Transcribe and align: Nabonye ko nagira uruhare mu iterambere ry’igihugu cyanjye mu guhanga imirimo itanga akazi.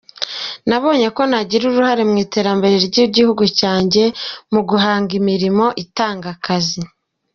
Nabonye 0.69 1.07
ko 1.15 1.21
nagira 1.29 1.63
uruhare 1.69 2.03
mu 2.09 2.15
iterambere 2.25 2.75
ry’igihugu 2.87 3.43
cyanjye 3.59 4.03
mu 4.53 4.61
guhanga 4.69 5.11
imirimo 5.19 5.65
itanga 5.83 6.27
akazi. 6.35 6.81